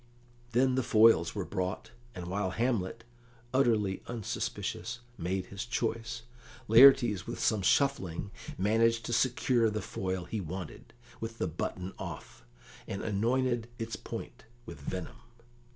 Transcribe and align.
Then 0.53 0.73
the 0.73 0.81
foils 0.81 1.35
were 1.35 1.45
brought, 1.45 1.91
and 2.15 2.25
while 2.25 2.49
Hamlet, 2.49 3.03
utterly 3.53 4.01
unsuspicious, 4.07 5.01
made 5.15 5.45
his 5.45 5.63
choice, 5.63 6.23
Laertes, 6.67 7.27
with 7.27 7.39
some 7.39 7.61
shuffling, 7.61 8.31
managed 8.57 9.05
to 9.05 9.13
secure 9.13 9.69
the 9.69 9.79
foil 9.79 10.25
he 10.25 10.41
wanted, 10.41 10.93
with 11.19 11.37
the 11.37 11.45
button 11.47 11.93
off, 11.99 12.43
and 12.87 13.03
anointed 13.03 13.67
its 13.77 13.95
point 13.95 14.45
with 14.65 14.81
venom. 14.81 15.17